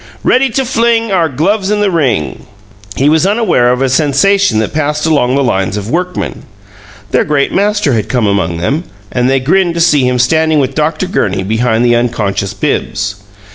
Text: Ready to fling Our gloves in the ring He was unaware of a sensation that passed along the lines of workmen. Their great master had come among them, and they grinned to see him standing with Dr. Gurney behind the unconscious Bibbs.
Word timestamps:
Ready 0.23 0.49
to 0.49 0.65
fling 0.65 1.11
Our 1.11 1.29
gloves 1.29 1.69
in 1.69 1.81
the 1.81 1.91
ring 1.91 2.47
He 2.95 3.07
was 3.07 3.27
unaware 3.27 3.71
of 3.71 3.83
a 3.83 3.87
sensation 3.87 4.57
that 4.57 4.73
passed 4.73 5.05
along 5.05 5.35
the 5.35 5.43
lines 5.43 5.77
of 5.77 5.91
workmen. 5.91 6.45
Their 7.11 7.23
great 7.23 7.53
master 7.53 7.93
had 7.93 8.09
come 8.09 8.25
among 8.25 8.57
them, 8.57 8.85
and 9.11 9.29
they 9.29 9.39
grinned 9.39 9.75
to 9.75 9.79
see 9.79 10.07
him 10.07 10.17
standing 10.17 10.57
with 10.59 10.73
Dr. 10.73 11.05
Gurney 11.05 11.43
behind 11.43 11.85
the 11.85 11.95
unconscious 11.95 12.55
Bibbs. 12.55 13.21